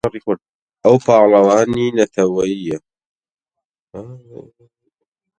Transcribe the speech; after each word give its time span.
ئەو 0.85 0.95
پاڵەوانی 1.05 1.87
نەتەوەیییە. 1.97 2.77